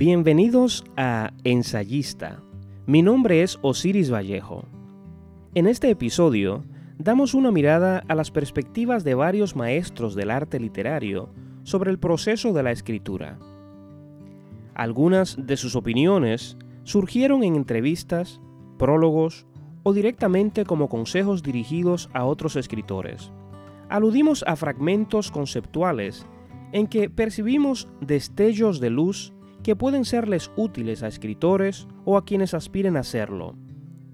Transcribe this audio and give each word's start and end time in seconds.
Bienvenidos 0.00 0.82
a 0.96 1.34
Ensayista. 1.44 2.42
Mi 2.86 3.02
nombre 3.02 3.42
es 3.42 3.58
Osiris 3.60 4.10
Vallejo. 4.10 4.64
En 5.54 5.66
este 5.66 5.90
episodio 5.90 6.64
damos 6.96 7.34
una 7.34 7.50
mirada 7.50 8.02
a 8.08 8.14
las 8.14 8.30
perspectivas 8.30 9.04
de 9.04 9.14
varios 9.14 9.56
maestros 9.56 10.14
del 10.14 10.30
arte 10.30 10.58
literario 10.58 11.28
sobre 11.64 11.90
el 11.90 11.98
proceso 11.98 12.54
de 12.54 12.62
la 12.62 12.70
escritura. 12.70 13.38
Algunas 14.74 15.36
de 15.38 15.58
sus 15.58 15.76
opiniones 15.76 16.56
surgieron 16.84 17.44
en 17.44 17.54
entrevistas, 17.54 18.40
prólogos 18.78 19.46
o 19.82 19.92
directamente 19.92 20.64
como 20.64 20.88
consejos 20.88 21.42
dirigidos 21.42 22.08
a 22.14 22.24
otros 22.24 22.56
escritores. 22.56 23.32
Aludimos 23.90 24.44
a 24.46 24.56
fragmentos 24.56 25.30
conceptuales 25.30 26.26
en 26.72 26.86
que 26.86 27.10
percibimos 27.10 27.86
destellos 28.00 28.80
de 28.80 28.88
luz 28.88 29.34
que 29.62 29.76
pueden 29.76 30.04
serles 30.04 30.50
útiles 30.56 31.02
a 31.02 31.08
escritores 31.08 31.86
o 32.04 32.16
a 32.16 32.24
quienes 32.24 32.54
aspiren 32.54 32.96
a 32.96 33.00
hacerlo. 33.00 33.56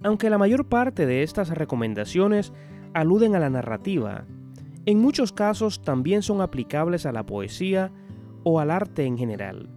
Aunque 0.03 0.31
la 0.31 0.39
mayor 0.39 0.69
parte 0.69 1.07
de 1.07 1.23
estas 1.23 1.51
recomendaciones 1.51 2.53
aluden 2.95 3.35
a 3.35 3.41
la 3.41 3.51
narrativa, 3.51 4.25
en 4.85 5.01
muchos 5.01 5.33
casos 5.33 5.83
también 5.83 6.23
son 6.23 6.41
aplicables 6.41 7.07
a 7.07 7.13
la 7.13 7.27
poesía 7.27 7.93
o 8.45 8.61
al 8.61 8.71
arte 8.71 9.05
en 9.05 9.19
general. 9.19 9.69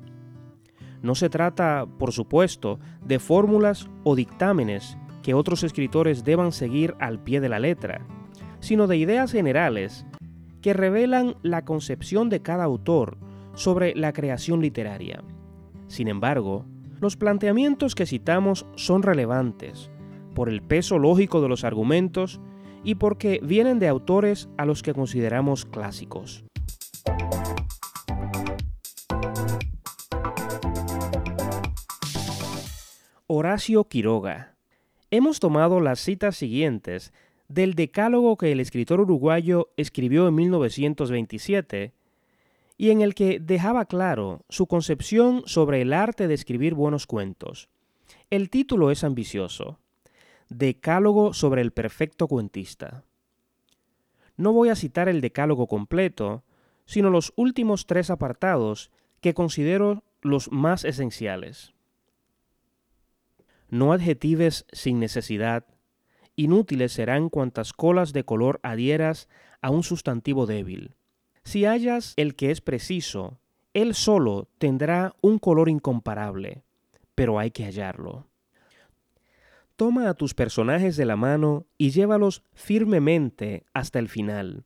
No 1.02 1.16
se 1.16 1.30
trata, 1.30 1.88
por 1.98 2.12
supuesto, 2.12 2.80
de 3.04 3.20
fórmulas 3.20 3.90
o 4.04 4.16
dictámenes 4.16 4.98
que 5.24 5.34
otros 5.34 5.64
escritores 5.64 6.24
deban 6.24 6.52
seguir 6.52 6.96
al 7.00 7.24
pie 7.24 7.42
de 7.42 7.50
la 7.50 7.60
letra, 7.60 8.06
sino 8.60 8.88
de 8.88 8.98
ideas 8.98 9.32
generales 9.32 10.06
que 10.62 10.74
revelan 10.74 11.36
la 11.42 11.64
concepción 11.64 12.30
de 12.30 12.42
cada 12.42 12.66
autor 12.66 13.18
sobre 13.54 13.96
la 13.96 14.14
creación 14.14 14.62
literaria. 14.62 15.24
Sin 15.90 16.08
embargo, 16.08 16.66
los 17.02 17.18
planteamientos 17.18 17.96
que 17.96 18.06
citamos 18.06 18.66
son 18.76 19.02
relevantes 19.02 19.90
por 20.36 20.48
el 20.48 20.62
peso 20.62 21.00
lógico 21.00 21.42
de 21.42 21.50
los 21.50 21.64
argumentos 21.64 22.40
y 22.84 22.96
porque 22.96 23.42
vienen 23.44 23.80
de 23.80 23.88
autores 23.88 24.50
a 24.58 24.66
los 24.66 24.84
que 24.84 24.94
consideramos 24.94 25.66
clásicos. 25.66 26.46
Horacio 33.26 33.84
Quiroga. 33.86 34.56
Hemos 35.12 35.40
tomado 35.40 35.82
las 35.82 36.00
citas 36.00 36.38
siguientes 36.38 37.14
del 37.48 37.74
decálogo 37.74 38.38
que 38.38 38.52
el 38.52 38.60
escritor 38.60 39.02
uruguayo 39.02 39.72
escribió 39.76 40.28
en 40.28 40.36
1927 40.36 41.94
y 42.80 42.92
en 42.92 43.02
el 43.02 43.14
que 43.14 43.42
dejaba 43.42 43.84
claro 43.88 44.46
su 44.48 44.66
concepción 44.66 45.44
sobre 45.46 45.82
el 45.82 45.92
arte 45.92 46.30
de 46.30 46.34
escribir 46.34 46.76
buenos 46.76 47.08
cuentos. 47.08 47.68
El 48.30 48.50
título 48.50 48.90
es 48.90 49.04
ambicioso. 49.04 49.80
Decálogo 50.48 51.34
sobre 51.34 51.62
el 51.62 51.72
perfecto 51.74 52.30
cuentista. 52.30 53.04
No 54.38 54.54
voy 54.54 54.70
a 54.70 54.78
citar 54.78 55.10
el 55.10 55.20
decálogo 55.20 55.68
completo, 55.68 56.46
sino 56.86 57.10
los 57.10 57.34
últimos 57.36 57.86
tres 57.86 58.10
apartados 58.10 58.92
que 59.20 59.34
considero 59.34 60.06
los 60.22 60.50
más 60.50 60.86
esenciales. 60.86 61.74
No 63.68 63.92
adjetives 63.92 64.66
sin 64.72 65.02
necesidad, 65.02 65.66
inútiles 66.38 66.94
serán 66.94 67.28
cuantas 67.28 67.74
colas 67.74 68.14
de 68.14 68.24
color 68.24 68.62
adhieras 68.64 69.28
a 69.62 69.70
un 69.70 69.84
sustantivo 69.84 70.46
débil. 70.46 70.96
Si 71.44 71.66
hallas 71.66 72.14
el 72.18 72.36
que 72.36 72.52
es 72.52 72.62
preciso, 72.62 73.40
él 73.74 73.94
solo 73.96 74.48
tendrá 74.58 75.16
un 75.22 75.40
color 75.40 75.70
incomparable, 75.70 76.64
pero 77.16 77.40
hay 77.40 77.52
que 77.52 77.66
hallarlo. 77.66 78.26
Toma 79.76 80.10
a 80.10 80.14
tus 80.14 80.34
personajes 80.34 80.98
de 80.98 81.06
la 81.06 81.16
mano 81.16 81.66
y 81.78 81.92
llévalos 81.92 82.44
firmemente 82.54 83.64
hasta 83.74 84.00
el 84.00 84.10
final, 84.10 84.66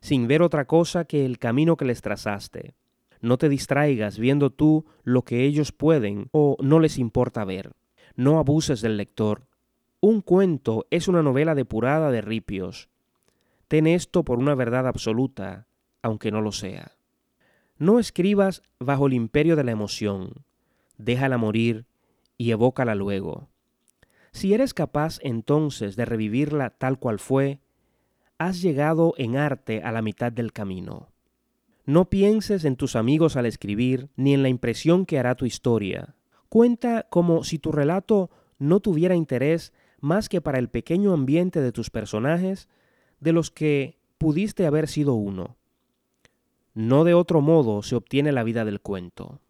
sin 0.00 0.26
ver 0.26 0.40
otra 0.40 0.66
cosa 0.66 1.04
que 1.04 1.26
el 1.26 1.38
camino 1.38 1.76
que 1.76 1.84
les 1.84 2.00
trazaste. 2.00 2.74
No 3.20 3.36
te 3.36 3.48
distraigas 3.48 4.18
viendo 4.18 4.50
tú 4.50 4.86
lo 5.02 5.22
que 5.22 5.44
ellos 5.44 5.72
pueden 5.72 6.28
o 6.32 6.56
no 6.60 6.80
les 6.80 6.98
importa 6.98 7.44
ver. 7.44 7.72
No 8.16 8.38
abuses 8.38 8.80
del 8.80 8.96
lector. 8.96 9.46
Un 10.00 10.22
cuento 10.22 10.86
es 10.90 11.08
una 11.08 11.22
novela 11.22 11.54
depurada 11.54 12.10
de 12.10 12.22
ripios. 12.22 12.88
Ten 13.66 13.86
esto 13.86 14.24
por 14.24 14.38
una 14.38 14.54
verdad 14.54 14.86
absoluta, 14.86 15.67
aunque 16.02 16.30
no 16.30 16.40
lo 16.40 16.52
sea. 16.52 16.92
No 17.78 17.98
escribas 17.98 18.62
bajo 18.78 19.06
el 19.06 19.12
imperio 19.12 19.56
de 19.56 19.64
la 19.64 19.70
emoción, 19.70 20.44
déjala 20.96 21.38
morir 21.38 21.86
y 22.36 22.50
evócala 22.50 22.94
luego. 22.94 23.48
Si 24.32 24.54
eres 24.54 24.74
capaz 24.74 25.18
entonces 25.22 25.96
de 25.96 26.04
revivirla 26.04 26.70
tal 26.70 26.98
cual 26.98 27.18
fue, 27.18 27.60
has 28.38 28.62
llegado 28.62 29.14
en 29.18 29.36
arte 29.36 29.82
a 29.82 29.92
la 29.92 30.02
mitad 30.02 30.32
del 30.32 30.52
camino. 30.52 31.08
No 31.84 32.10
pienses 32.10 32.64
en 32.64 32.76
tus 32.76 32.96
amigos 32.96 33.36
al 33.36 33.46
escribir, 33.46 34.10
ni 34.16 34.34
en 34.34 34.42
la 34.42 34.48
impresión 34.48 35.06
que 35.06 35.18
hará 35.18 35.34
tu 35.34 35.46
historia. 35.46 36.14
Cuenta 36.48 37.06
como 37.10 37.44
si 37.44 37.58
tu 37.58 37.72
relato 37.72 38.30
no 38.58 38.80
tuviera 38.80 39.16
interés 39.16 39.72
más 40.00 40.28
que 40.28 40.40
para 40.40 40.58
el 40.58 40.68
pequeño 40.68 41.12
ambiente 41.12 41.60
de 41.60 41.72
tus 41.72 41.90
personajes, 41.90 42.68
de 43.20 43.32
los 43.32 43.50
que 43.50 43.98
pudiste 44.18 44.66
haber 44.66 44.88
sido 44.88 45.14
uno. 45.14 45.57
No 46.74 47.04
de 47.04 47.14
otro 47.14 47.40
modo 47.40 47.82
se 47.82 47.96
obtiene 47.96 48.32
la 48.32 48.44
vida 48.44 48.64
del 48.64 48.80
cuento. 48.80 49.40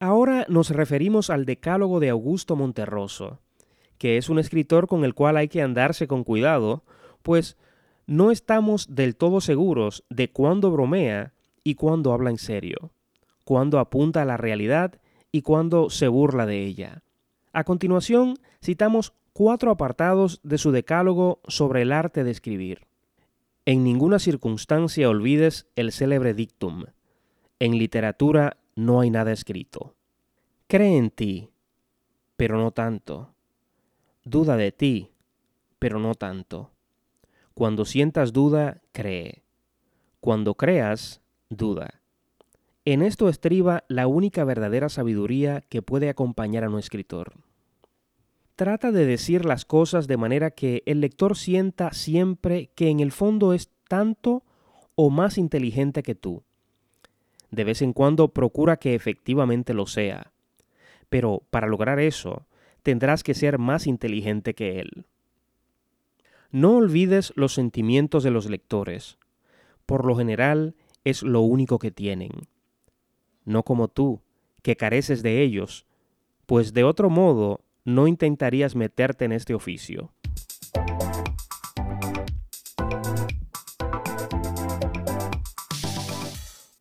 Ahora 0.00 0.46
nos 0.48 0.70
referimos 0.70 1.28
al 1.28 1.44
Decálogo 1.44 2.00
de 2.00 2.10
Augusto 2.10 2.54
Monterroso, 2.54 3.40
que 3.98 4.16
es 4.16 4.28
un 4.28 4.38
escritor 4.38 4.86
con 4.86 5.04
el 5.04 5.14
cual 5.14 5.36
hay 5.36 5.48
que 5.48 5.60
andarse 5.60 6.06
con 6.06 6.22
cuidado, 6.22 6.84
pues 7.22 7.56
no 8.06 8.30
estamos 8.30 8.94
del 8.94 9.16
todo 9.16 9.40
seguros 9.40 10.04
de 10.08 10.30
cuándo 10.30 10.70
bromea 10.70 11.32
y 11.64 11.74
cuándo 11.74 12.12
habla 12.12 12.30
en 12.30 12.38
serio, 12.38 12.92
cuándo 13.44 13.78
apunta 13.78 14.22
a 14.22 14.24
la 14.24 14.36
realidad 14.36 15.00
y 15.32 15.42
cuándo 15.42 15.90
se 15.90 16.08
burla 16.08 16.46
de 16.46 16.64
ella. 16.64 17.02
A 17.52 17.64
continuación, 17.64 18.38
citamos 18.62 19.12
cuatro 19.38 19.70
apartados 19.70 20.40
de 20.42 20.58
su 20.58 20.72
decálogo 20.72 21.40
sobre 21.46 21.82
el 21.82 21.92
arte 21.92 22.24
de 22.24 22.32
escribir. 22.32 22.88
En 23.66 23.84
ninguna 23.84 24.18
circunstancia 24.18 25.08
olvides 25.08 25.68
el 25.76 25.92
célebre 25.92 26.34
dictum. 26.34 26.86
En 27.60 27.78
literatura 27.78 28.56
no 28.74 28.98
hay 28.98 29.10
nada 29.10 29.30
escrito. 29.30 29.94
Cree 30.66 30.96
en 30.96 31.10
ti, 31.10 31.50
pero 32.36 32.58
no 32.58 32.72
tanto. 32.72 33.32
Duda 34.24 34.56
de 34.56 34.72
ti, 34.72 35.12
pero 35.78 36.00
no 36.00 36.16
tanto. 36.16 36.72
Cuando 37.54 37.84
sientas 37.84 38.32
duda, 38.32 38.80
cree. 38.90 39.44
Cuando 40.18 40.56
creas, 40.56 41.20
duda. 41.48 42.02
En 42.84 43.02
esto 43.02 43.28
estriba 43.28 43.84
la 43.86 44.08
única 44.08 44.42
verdadera 44.42 44.88
sabiduría 44.88 45.60
que 45.68 45.80
puede 45.80 46.08
acompañar 46.08 46.64
a 46.64 46.70
un 46.70 46.80
escritor. 46.80 47.34
Trata 48.58 48.90
de 48.90 49.06
decir 49.06 49.44
las 49.44 49.64
cosas 49.64 50.08
de 50.08 50.16
manera 50.16 50.50
que 50.50 50.82
el 50.84 51.00
lector 51.00 51.36
sienta 51.36 51.92
siempre 51.92 52.72
que 52.74 52.88
en 52.88 52.98
el 52.98 53.12
fondo 53.12 53.52
es 53.52 53.70
tanto 53.86 54.42
o 54.96 55.10
más 55.10 55.38
inteligente 55.38 56.02
que 56.02 56.16
tú. 56.16 56.42
De 57.52 57.62
vez 57.62 57.82
en 57.82 57.92
cuando 57.92 58.34
procura 58.34 58.78
que 58.78 58.96
efectivamente 58.96 59.74
lo 59.74 59.86
sea, 59.86 60.32
pero 61.08 61.44
para 61.50 61.68
lograr 61.68 62.00
eso 62.00 62.48
tendrás 62.82 63.22
que 63.22 63.34
ser 63.34 63.58
más 63.58 63.86
inteligente 63.86 64.54
que 64.54 64.80
él. 64.80 65.06
No 66.50 66.78
olvides 66.78 67.32
los 67.36 67.54
sentimientos 67.54 68.24
de 68.24 68.32
los 68.32 68.50
lectores. 68.50 69.18
Por 69.86 70.04
lo 70.04 70.16
general 70.16 70.74
es 71.04 71.22
lo 71.22 71.42
único 71.42 71.78
que 71.78 71.92
tienen. 71.92 72.32
No 73.44 73.62
como 73.62 73.86
tú, 73.86 74.20
que 74.62 74.74
careces 74.74 75.22
de 75.22 75.42
ellos, 75.42 75.86
pues 76.46 76.74
de 76.74 76.82
otro 76.82 77.08
modo 77.08 77.60
no 77.88 78.06
intentarías 78.06 78.76
meterte 78.76 79.24
en 79.24 79.32
este 79.32 79.54
oficio. 79.54 80.12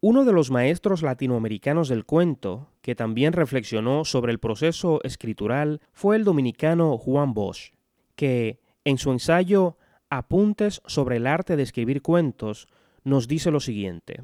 Uno 0.02 0.26
de 0.26 0.34
los 0.34 0.52
maestros 0.52 1.04
latinoamericanos 1.04 1.88
del 1.88 2.04
cuento, 2.04 2.72
que 2.82 2.94
también 2.94 3.32
reflexionó 3.32 4.04
sobre 4.04 4.34
el 4.34 4.40
proceso 4.40 5.00
escritural, 5.04 5.80
fue 5.94 6.18
el 6.18 6.26
dominicano 6.26 6.98
Juan 6.98 7.34
Bosch, 7.34 7.72
que, 8.16 8.60
en 8.84 8.98
su 8.98 9.12
ensayo 9.12 9.78
Apuntes 10.10 10.82
sobre 10.86 11.18
el 11.18 11.28
arte 11.28 11.56
de 11.56 11.64
escribir 11.64 12.02
cuentos, 12.02 12.68
nos 13.04 13.28
dice 13.28 13.50
lo 13.52 13.62
siguiente. 13.62 14.24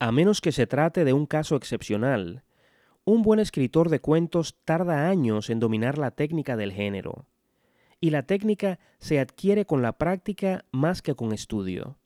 A 0.00 0.10
menos 0.10 0.40
que 0.40 0.52
se 0.52 0.66
trate 0.66 1.04
de 1.04 1.12
un 1.12 1.26
caso 1.26 1.56
excepcional, 1.56 2.42
un 3.06 3.22
buen 3.22 3.40
escritor 3.40 3.88
de 3.88 4.00
cuentos 4.00 4.58
tarda 4.66 5.08
años 5.08 5.48
en 5.48 5.60
dominar 5.60 5.96
la 5.96 6.10
técnica 6.10 6.56
del 6.56 6.72
género, 6.72 7.24
y 8.00 8.10
la 8.10 8.24
técnica 8.24 8.78
se 8.98 9.20
adquiere 9.20 9.64
con 9.64 9.80
la 9.80 9.92
práctica 9.92 10.66
más 10.72 11.00
que 11.00 11.14
con 11.14 11.32
estudio. 11.32 11.96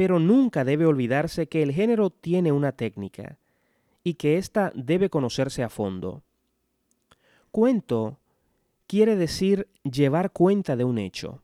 pero 0.00 0.18
nunca 0.18 0.64
debe 0.64 0.86
olvidarse 0.86 1.46
que 1.46 1.62
el 1.62 1.72
género 1.72 2.08
tiene 2.08 2.52
una 2.52 2.72
técnica 2.72 3.36
y 4.02 4.14
que 4.14 4.38
ésta 4.38 4.72
debe 4.74 5.10
conocerse 5.10 5.62
a 5.62 5.68
fondo. 5.68 6.22
Cuento 7.50 8.18
quiere 8.86 9.14
decir 9.16 9.68
llevar 9.82 10.32
cuenta 10.32 10.74
de 10.76 10.84
un 10.84 10.96
hecho. 10.96 11.42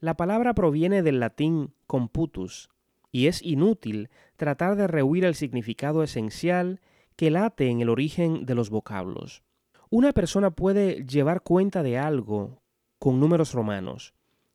La 0.00 0.16
palabra 0.16 0.54
proviene 0.54 1.04
del 1.04 1.20
latín 1.20 1.72
computus 1.86 2.68
y 3.12 3.28
es 3.28 3.40
inútil 3.42 4.10
tratar 4.36 4.74
de 4.74 4.88
rehuir 4.88 5.24
el 5.24 5.36
significado 5.36 6.02
esencial 6.02 6.80
que 7.22 7.30
late 7.30 7.68
en 7.68 7.80
el 7.80 7.88
origen 7.88 8.46
de 8.46 8.56
los 8.56 8.68
vocablos. 8.68 9.44
Una 9.90 10.10
persona 10.10 10.50
puede 10.50 11.06
llevar 11.06 11.42
cuenta 11.42 11.84
de 11.84 11.96
algo 11.96 12.64
con 12.98 13.20
números 13.20 13.52
romanos, 13.52 14.12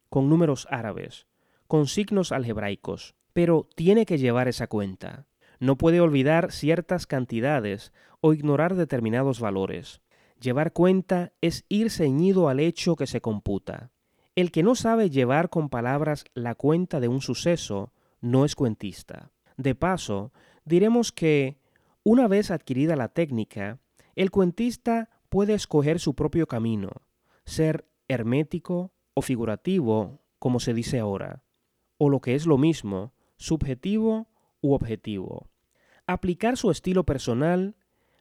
con 0.10 0.28
números 0.28 0.68
árabes, 0.70 1.28
con 1.68 1.88
signos 1.88 2.34
algebraicos, 2.34 3.16
pero 3.32 3.70
tiene 3.78 4.06
que 4.06 4.18
llevar 4.18 4.50
esa 4.50 4.68
cuenta. 4.68 5.28
No 5.62 5.78
puede 5.78 6.02
olvidar 6.02 6.52
ciertas 6.52 7.08
cantidades 7.08 7.94
o 8.20 8.34
ignorar 8.34 8.76
determinados 8.76 9.40
valores. 9.40 10.02
Llevar 10.38 10.74
cuenta 10.74 11.32
es 11.40 11.64
ir 11.70 11.90
ceñido 11.90 12.50
al 12.50 12.60
hecho 12.60 12.98
que 12.98 13.08
se 13.08 13.22
computa. 13.22 13.92
El 14.36 14.52
que 14.52 14.62
no 14.62 14.76
sabe 14.76 15.10
llevar 15.10 15.50
con 15.50 15.70
palabras 15.70 16.26
la 16.34 16.54
cuenta 16.54 17.00
de 17.00 17.08
un 17.08 17.22
suceso 17.22 17.94
no 18.20 18.44
es 18.44 18.56
cuentista. 18.56 19.32
De 19.56 19.74
paso, 19.74 20.34
diremos 20.66 21.14
que, 21.14 21.60
una 22.10 22.30
vez 22.30 22.52
adquirida 22.52 22.96
la 22.96 23.10
técnica, 23.10 23.82
el 24.16 24.32
cuentista 24.32 25.10
puede 25.28 25.54
escoger 25.54 26.00
su 26.00 26.16
propio 26.16 26.48
camino, 26.48 27.02
ser 27.44 27.86
hermético 28.08 28.94
o 29.14 29.22
figurativo, 29.22 30.22
como 30.40 30.62
se 30.62 30.74
dice 30.74 31.00
ahora, 31.00 31.44
o 31.98 32.08
lo 32.08 32.22
que 32.22 32.36
es 32.36 32.46
lo 32.46 32.58
mismo, 32.58 33.14
subjetivo 33.36 34.30
u 34.62 34.72
objetivo. 34.72 35.50
Aplicar 36.06 36.56
su 36.56 36.72
estilo 36.72 37.04
personal, 37.04 37.76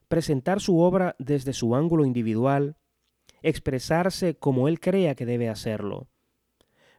presentar 0.08 0.60
su 0.60 0.80
obra 0.80 1.14
desde 1.20 1.52
su 1.52 1.76
ángulo 1.76 2.04
individual, 2.04 2.78
expresarse 3.40 4.36
como 4.36 4.66
él 4.66 4.80
crea 4.80 5.14
que 5.14 5.26
debe 5.26 5.48
hacerlo. 5.48 6.08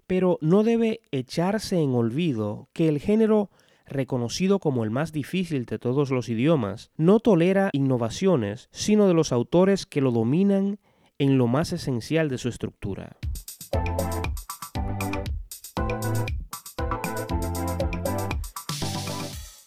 Pero 0.05 0.37
no 0.39 0.63
debe 0.63 1.01
echarse 1.11 1.81
en 1.81 1.93
olvido 1.95 2.69
que 2.71 2.87
el 2.87 2.99
género 2.99 3.51
reconocido 3.87 4.59
como 4.59 4.83
el 4.83 4.91
más 4.91 5.11
difícil 5.11 5.65
de 5.65 5.79
todos 5.79 6.11
los 6.11 6.29
idiomas, 6.29 6.91
no 6.97 7.19
tolera 7.19 7.69
innovaciones, 7.73 8.69
sino 8.71 9.07
de 9.07 9.13
los 9.13 9.31
autores 9.31 9.85
que 9.85 10.01
lo 10.01 10.11
dominan 10.11 10.79
en 11.17 11.37
lo 11.37 11.47
más 11.47 11.73
esencial 11.73 12.29
de 12.29 12.37
su 12.37 12.49
estructura. 12.49 13.17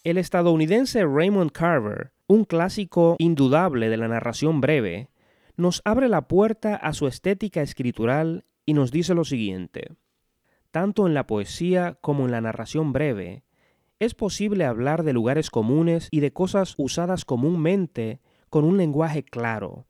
El 0.02 0.17
estadounidense 0.17 1.05
Raymond 1.05 1.52
Carver, 1.52 2.12
un 2.26 2.44
clásico 2.44 3.16
indudable 3.19 3.88
de 3.90 3.96
la 3.96 4.08
narración 4.08 4.61
breve, 4.61 5.11
nos 5.56 5.82
abre 5.84 6.08
la 6.08 6.26
puerta 6.26 6.75
a 6.75 6.94
su 6.94 7.06
estética 7.06 7.61
escritural 7.61 8.46
y 8.64 8.73
nos 8.73 8.90
dice 8.90 9.14
lo 9.14 9.25
siguiente. 9.25 9.96
Tanto 10.70 11.06
en 11.06 11.12
la 11.12 11.26
poesía 11.26 11.99
como 12.00 12.25
en 12.25 12.31
la 12.31 12.40
narración 12.40 12.93
breve, 12.93 13.44
es 14.00 14.14
posible 14.14 14.64
hablar 14.64 15.05
de 15.05 15.12
lugares 15.12 15.50
comunes 15.50 16.08
y 16.11 16.20
de 16.20 16.32
cosas 16.32 16.75
usadas 16.79 17.26
comúnmente 17.26 18.19
con 18.49 18.64
un 18.64 18.79
lenguaje 18.79 19.23
claro, 19.23 19.85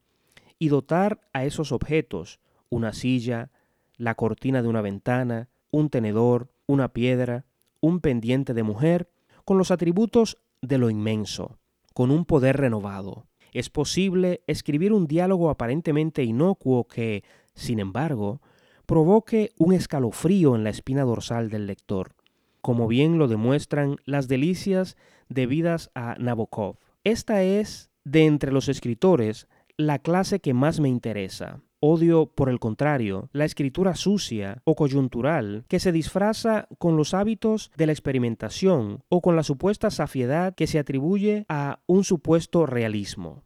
y 0.59 0.69
dotar 0.69 1.21
a 1.33 1.45
esos 1.45 1.71
objetos, 1.71 2.41
una 2.69 2.93
silla, 2.93 3.51
la 3.97 4.17
cortina 4.17 4.63
de 4.63 4.69
una 4.69 4.83
ventana, 4.83 5.49
un 5.71 5.91
tenedor, 5.91 6.51
una 6.67 6.93
piedra, 6.93 7.47
un 7.81 8.01
pendiente 8.01 8.53
de 8.53 8.65
mujer, 8.65 9.09
con 9.45 9.59
los 9.59 9.71
atributos 9.71 10.39
de 10.61 10.79
lo 10.79 10.91
inmenso, 10.91 11.59
con 11.95 12.11
un 12.11 12.25
poder 12.25 12.57
renovado. 12.57 13.27
Es 13.53 13.71
posible 13.71 14.43
escribir 14.49 14.93
un 14.93 15.07
diálogo 15.07 15.51
aparentemente 15.51 16.25
inocuo 16.25 16.89
que, 16.89 17.23
sin 17.55 17.79
embargo, 17.79 18.41
provoque 18.87 19.53
un 19.57 19.73
escalofrío 19.73 20.57
en 20.57 20.65
la 20.65 20.71
espina 20.71 21.05
dorsal 21.05 21.49
del 21.49 21.67
lector 21.69 22.13
como 22.61 22.89
bien 22.89 23.19
lo 23.19 23.29
demuestran 23.29 23.97
las 24.05 24.29
delicias 24.29 24.97
debidas 25.29 25.91
a 25.95 26.17
Nabokov. 26.19 26.77
Esta 27.05 27.43
es, 27.43 27.91
de 28.05 28.27
entre 28.27 28.53
los 28.53 28.69
escritores, 28.69 29.49
la 29.77 29.99
clase 29.99 30.41
que 30.41 30.55
más 30.55 30.81
me 30.81 30.89
interesa. 30.89 31.61
Odio, 31.83 32.27
por 32.27 32.51
el 32.51 32.59
contrario, 32.59 33.31
la 33.33 33.47
escritura 33.47 33.95
sucia 33.95 34.61
o 34.65 34.75
coyuntural 34.75 35.65
que 35.67 35.81
se 35.81 35.93
disfraza 35.93 36.69
con 36.79 36.99
los 36.99 37.15
hábitos 37.15 37.71
de 37.75 37.87
la 37.87 37.93
experimentación 37.93 39.03
o 39.09 39.23
con 39.23 39.35
la 39.35 39.43
supuesta 39.43 39.91
safiedad 39.91 40.55
que 40.55 40.67
se 40.67 40.79
atribuye 40.79 41.47
a 41.49 41.81
un 41.87 42.05
supuesto 42.05 42.67
realismo. 42.67 43.45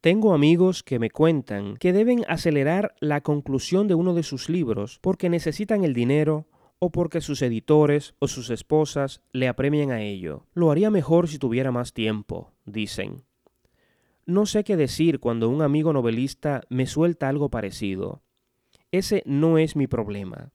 Tengo 0.00 0.34
amigos 0.34 0.82
que 0.82 0.98
me 0.98 1.10
cuentan 1.10 1.76
que 1.76 1.92
deben 1.92 2.24
acelerar 2.28 2.94
la 2.98 3.20
conclusión 3.20 3.86
de 3.86 3.94
uno 3.94 4.14
de 4.14 4.24
sus 4.24 4.48
libros 4.48 4.98
porque 5.00 5.28
necesitan 5.28 5.84
el 5.84 5.94
dinero 5.94 6.46
o 6.78 6.90
porque 6.90 7.20
sus 7.20 7.42
editores 7.42 8.14
o 8.18 8.28
sus 8.28 8.50
esposas 8.50 9.22
le 9.32 9.48
apremian 9.48 9.90
a 9.90 10.02
ello. 10.02 10.46
Lo 10.54 10.70
haría 10.70 10.90
mejor 10.90 11.28
si 11.28 11.38
tuviera 11.38 11.72
más 11.72 11.92
tiempo, 11.92 12.52
dicen. 12.64 13.24
No 14.26 14.44
sé 14.44 14.64
qué 14.64 14.76
decir 14.76 15.20
cuando 15.20 15.48
un 15.48 15.62
amigo 15.62 15.92
novelista 15.92 16.62
me 16.68 16.86
suelta 16.86 17.28
algo 17.28 17.48
parecido. 17.48 18.22
Ese 18.90 19.22
no 19.24 19.58
es 19.58 19.76
mi 19.76 19.86
problema. 19.86 20.50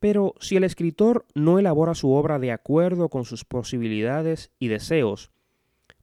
Pero 0.00 0.34
si 0.38 0.56
el 0.56 0.64
escritor 0.64 1.26
no 1.34 1.58
elabora 1.58 1.94
su 1.94 2.12
obra 2.12 2.38
de 2.38 2.52
acuerdo 2.52 3.08
con 3.08 3.24
sus 3.24 3.44
posibilidades 3.44 4.52
y 4.58 4.68
deseos, 4.68 5.32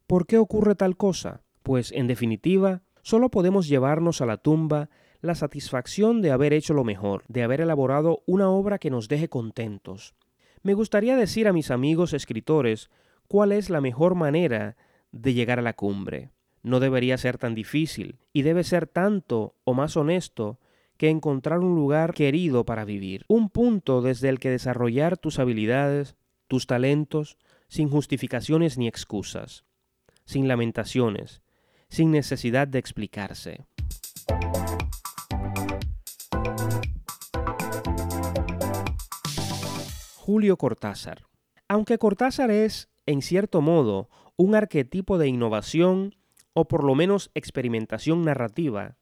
¿por 0.06 0.28
qué 0.28 0.38
ocurre 0.38 0.76
tal 0.76 0.98
cosa? 0.98 1.44
Pues, 1.64 1.92
en 1.94 2.08
definitiva, 2.08 2.84
solo 3.02 3.30
podemos 3.30 3.68
llevarnos 3.68 4.22
a 4.22 4.26
la 4.26 4.38
tumba 4.38 4.90
la 5.26 5.36
satisfacción 5.36 6.22
de 6.22 6.32
haber 6.32 6.54
hecho 6.54 6.74
lo 6.74 6.84
mejor, 6.84 7.24
de 7.28 7.44
haber 7.44 7.62
elaborado 7.62 8.24
una 8.26 8.50
obra 8.50 8.80
que 8.80 8.90
nos 8.90 9.08
deje 9.08 9.28
contentos. 9.28 10.16
Me 10.64 10.74
gustaría 10.74 11.16
decir 11.16 11.48
a 11.48 11.54
mis 11.54 11.72
amigos 11.72 12.14
escritores 12.14 12.90
cuál 13.28 13.52
es 13.52 13.70
la 13.70 13.82
mejor 13.82 14.16
manera 14.16 14.78
de 15.12 15.34
llegar 15.34 15.60
a 15.60 15.62
la 15.62 15.74
cumbre. 15.74 16.32
No 16.64 16.80
debería 16.80 17.18
ser 17.18 17.38
tan 17.38 17.54
difícil 17.54 18.18
y 18.34 18.42
debe 18.42 18.64
ser 18.64 18.88
tanto 18.88 19.56
o 19.64 19.74
más 19.74 19.98
honesto 19.98 20.60
que 20.98 21.10
encontrar 21.10 21.60
un 21.60 21.76
lugar 21.76 22.14
querido 22.14 22.66
para 22.66 22.86
vivir, 22.86 23.26
un 23.28 23.50
punto 23.50 24.02
desde 24.02 24.30
el 24.30 24.40
que 24.40 24.50
desarrollar 24.50 25.18
tus 25.18 25.40
habilidades, 25.40 26.16
tus 26.48 26.68
talentos, 26.68 27.38
sin 27.68 27.90
justificaciones 27.90 28.78
ni 28.78 28.88
excusas, 28.88 29.66
sin 30.26 30.48
lamentaciones, 30.48 31.42
sin 31.90 32.12
necesidad 32.12 32.68
de 32.68 32.80
explicarse. 32.80 33.66
Julio 40.26 40.58
Cortázar. 40.58 41.28
Aunque 41.68 42.00
Cortázar 42.00 42.50
es, 42.50 42.90
en 43.06 43.22
cierto 43.22 43.62
modo, 43.62 44.10
un 44.38 44.56
arquetipo 44.56 45.20
de 45.20 45.28
innovación 45.28 46.16
o 46.54 46.68
por 46.68 46.84
lo 46.84 46.96
menos 46.96 47.30
experimentación 47.36 48.24
narrativa, 48.24 48.98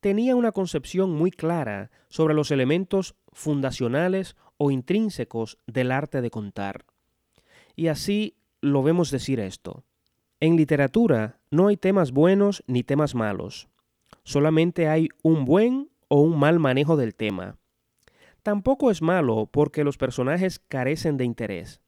tenía 0.00 0.34
una 0.34 0.50
concepción 0.50 1.12
muy 1.12 1.30
clara 1.30 1.92
sobre 2.08 2.34
los 2.34 2.50
elementos 2.50 3.14
fundacionales 3.30 4.34
o 4.56 4.72
intrínsecos 4.72 5.58
del 5.68 5.92
arte 5.92 6.20
de 6.20 6.30
contar. 6.30 6.86
Y 7.76 7.86
así 7.86 8.34
lo 8.60 8.82
vemos 8.82 9.12
decir 9.12 9.38
esto. 9.38 9.84
En 10.40 10.56
literatura 10.56 11.38
no 11.52 11.68
hay 11.68 11.76
temas 11.76 12.10
buenos 12.10 12.64
ni 12.66 12.82
temas 12.82 13.14
malos, 13.14 13.68
solamente 14.24 14.88
hay 14.88 15.08
un 15.22 15.44
buen 15.44 15.92
o 16.08 16.20
un 16.20 16.36
mal 16.36 16.58
manejo 16.58 16.96
del 16.96 17.14
tema. 17.14 17.60
Tampoco 18.42 18.90
es 18.90 19.02
malo 19.02 19.48
porque 19.50 19.84
los 19.84 19.96
personajes 19.96 20.58
carecen 20.58 21.16
de 21.16 21.24
interés, 21.24 21.80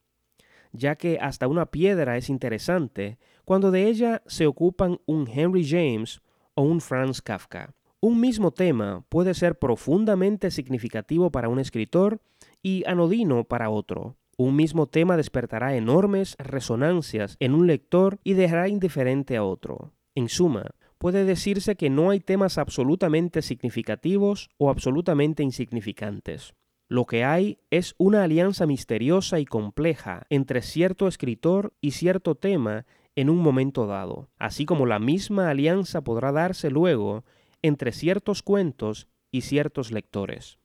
ya 0.71 0.95
que 0.95 1.17
hasta 1.19 1.47
una 1.47 1.65
piedra 1.65 2.15
es 2.15 2.29
interesante 2.29 3.17
cuando 3.43 3.71
de 3.71 3.87
ella 3.87 4.23
se 4.25 4.47
ocupan 4.47 4.99
un 5.05 5.27
Henry 5.27 5.67
James 5.67 6.21
o 6.53 6.63
un 6.63 6.79
Franz 6.79 7.21
Kafka. 7.21 7.73
Un 7.99 8.21
mismo 8.21 8.51
tema 8.51 9.03
puede 9.09 9.33
ser 9.33 9.59
profundamente 9.59 10.49
significativo 10.49 11.29
para 11.31 11.49
un 11.49 11.59
escritor 11.59 12.21
y 12.63 12.83
anodino 12.87 13.43
para 13.43 13.69
otro. 13.69 14.15
Un 14.37 14.55
mismo 14.55 14.87
tema 14.87 15.17
despertará 15.17 15.75
enormes 15.75 16.35
resonancias 16.37 17.35
en 17.39 17.53
un 17.53 17.67
lector 17.67 18.19
y 18.23 18.33
dejará 18.33 18.67
indiferente 18.69 19.37
a 19.37 19.43
otro. 19.43 19.91
En 20.13 20.29
suma, 20.29 20.71
puede 20.97 21.25
decirse 21.25 21.75
que 21.75 21.89
no 21.89 22.09
hay 22.09 22.19
temas 22.19 22.57
absolutamente 22.57 23.41
significativos 23.41 24.49
o 24.57 24.69
absolutamente 24.69 25.43
insignificantes. 25.43 26.53
Lo 26.87 27.05
que 27.05 27.23
hay 27.23 27.57
es 27.71 27.95
una 27.97 28.23
alianza 28.23 28.67
misteriosa 28.67 29.39
y 29.39 29.45
compleja 29.45 30.27
entre 30.29 30.61
cierto 30.61 31.07
escritor 31.07 31.73
y 31.81 31.91
cierto 31.91 32.35
tema 32.35 32.85
en 33.15 33.29
un 33.29 33.37
momento 33.37 33.87
dado, 33.87 34.29
así 34.37 34.65
como 34.65 34.85
la 34.85 34.99
misma 34.99 35.49
alianza 35.49 36.01
podrá 36.01 36.31
darse 36.31 36.69
luego 36.69 37.23
entre 37.61 37.91
ciertos 37.91 38.43
cuentos 38.43 39.07
y 39.31 39.41
ciertos 39.41 39.91
lectores. 39.91 40.59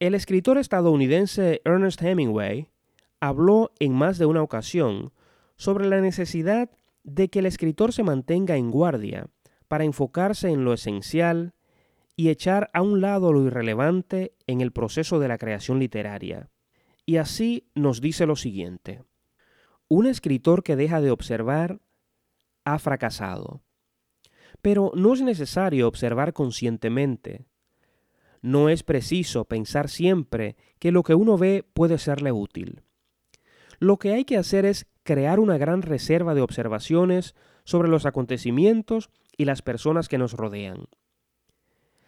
El 0.00 0.16
escritor 0.16 0.58
estadounidense 0.58 1.62
Ernest 1.64 2.02
Hemingway 2.02 2.66
habló 3.22 3.70
en 3.78 3.94
más 3.94 4.18
de 4.18 4.26
una 4.26 4.42
ocasión 4.42 5.12
sobre 5.54 5.88
la 5.88 6.00
necesidad 6.00 6.70
de 7.04 7.28
que 7.28 7.38
el 7.38 7.46
escritor 7.46 7.92
se 7.92 8.02
mantenga 8.02 8.56
en 8.56 8.72
guardia 8.72 9.28
para 9.68 9.84
enfocarse 9.84 10.48
en 10.48 10.64
lo 10.64 10.72
esencial 10.72 11.54
y 12.16 12.30
echar 12.30 12.68
a 12.72 12.82
un 12.82 13.00
lado 13.00 13.32
lo 13.32 13.46
irrelevante 13.46 14.34
en 14.48 14.60
el 14.60 14.72
proceso 14.72 15.20
de 15.20 15.28
la 15.28 15.38
creación 15.38 15.78
literaria. 15.78 16.50
Y 17.06 17.18
así 17.18 17.70
nos 17.76 18.00
dice 18.00 18.26
lo 18.26 18.34
siguiente. 18.34 19.04
Un 19.86 20.06
escritor 20.06 20.64
que 20.64 20.74
deja 20.74 21.00
de 21.00 21.12
observar 21.12 21.80
ha 22.64 22.80
fracasado. 22.80 23.62
Pero 24.62 24.90
no 24.96 25.14
es 25.14 25.22
necesario 25.22 25.86
observar 25.86 26.32
conscientemente. 26.32 27.46
No 28.40 28.68
es 28.68 28.82
preciso 28.82 29.44
pensar 29.44 29.88
siempre 29.88 30.56
que 30.80 30.90
lo 30.90 31.04
que 31.04 31.14
uno 31.14 31.38
ve 31.38 31.64
puede 31.72 31.98
serle 31.98 32.32
útil. 32.32 32.82
Lo 33.82 33.96
que 33.96 34.12
hay 34.12 34.24
que 34.24 34.36
hacer 34.36 34.64
es 34.64 34.86
crear 35.02 35.40
una 35.40 35.58
gran 35.58 35.82
reserva 35.82 36.36
de 36.36 36.40
observaciones 36.40 37.34
sobre 37.64 37.88
los 37.88 38.06
acontecimientos 38.06 39.10
y 39.36 39.44
las 39.44 39.60
personas 39.60 40.08
que 40.08 40.18
nos 40.18 40.34
rodean. 40.34 40.84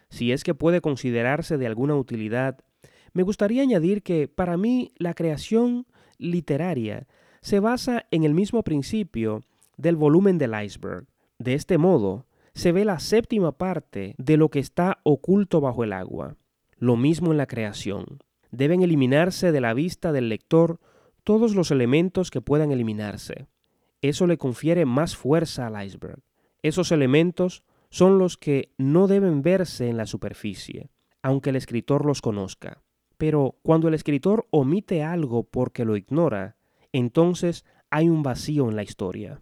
Si 0.09 0.31
es 0.31 0.45
que 0.45 0.55
puede 0.55 0.79
considerarse 0.79 1.57
de 1.57 1.67
alguna 1.67 1.95
utilidad, 1.97 2.63
me 3.11 3.23
gustaría 3.23 3.61
añadir 3.61 4.03
que 4.03 4.29
para 4.29 4.55
mí 4.55 4.93
la 4.95 5.13
creación 5.15 5.85
literaria 6.17 7.07
se 7.41 7.59
basa 7.59 8.05
en 8.09 8.23
el 8.23 8.33
mismo 8.33 8.63
principio 8.63 9.41
del 9.75 9.97
volumen 9.97 10.37
del 10.37 10.53
iceberg. 10.63 11.07
De 11.39 11.55
este 11.55 11.77
modo, 11.77 12.25
se 12.53 12.71
ve 12.71 12.85
la 12.85 12.99
séptima 12.99 13.51
parte 13.51 14.15
de 14.17 14.37
lo 14.37 14.47
que 14.47 14.59
está 14.59 14.99
oculto 15.03 15.59
bajo 15.59 15.83
el 15.83 15.91
agua. 15.91 16.37
Lo 16.77 16.95
mismo 16.95 17.33
en 17.33 17.37
la 17.37 17.47
creación. 17.47 18.19
Deben 18.49 18.81
eliminarse 18.81 19.51
de 19.51 19.59
la 19.59 19.73
vista 19.73 20.13
del 20.13 20.29
lector 20.29 20.79
todos 21.25 21.55
los 21.55 21.71
elementos 21.71 22.29
que 22.29 22.39
puedan 22.39 22.71
eliminarse. 22.71 23.47
Eso 24.01 24.27
le 24.27 24.37
confiere 24.37 24.85
más 24.85 25.17
fuerza 25.17 25.67
al 25.67 25.83
iceberg. 25.83 26.19
Esos 26.61 26.91
elementos 26.91 27.63
son 27.89 28.19
los 28.19 28.37
que 28.37 28.71
no 28.77 29.07
deben 29.07 29.41
verse 29.41 29.89
en 29.89 29.97
la 29.97 30.05
superficie, 30.05 30.91
aunque 31.23 31.49
el 31.49 31.55
escritor 31.55 32.05
los 32.05 32.21
conozca. 32.21 32.83
Pero 33.17 33.57
cuando 33.63 33.87
el 33.87 33.95
escritor 33.95 34.47
omite 34.51 35.03
algo 35.03 35.43
porque 35.43 35.83
lo 35.83 35.97
ignora, 35.97 36.57
entonces 36.93 37.65
hay 37.89 38.07
un 38.07 38.21
vacío 38.21 38.69
en 38.69 38.75
la 38.75 38.83
historia. 38.83 39.41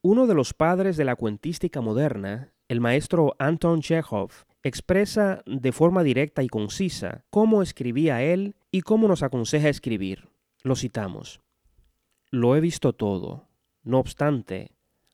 Uno 0.00 0.28
de 0.28 0.34
los 0.34 0.54
padres 0.54 0.96
de 0.96 1.04
la 1.04 1.16
cuentística 1.16 1.80
moderna, 1.80 2.52
el 2.68 2.80
maestro 2.80 3.34
Anton 3.40 3.80
Chekhov, 3.80 4.30
expresa 4.62 5.42
de 5.46 5.72
forma 5.72 6.02
directa 6.02 6.42
y 6.42 6.48
concisa 6.48 7.24
cómo 7.30 7.62
escribía 7.62 8.22
él 8.22 8.56
y 8.70 8.82
cómo 8.82 9.08
nos 9.08 9.22
aconseja 9.22 9.68
escribir. 9.68 10.28
Lo 10.62 10.76
citamos. 10.76 11.40
Lo 12.30 12.56
he 12.56 12.60
visto 12.60 12.92
todo. 12.92 13.48
No 13.82 13.98
obstante, 13.98 14.72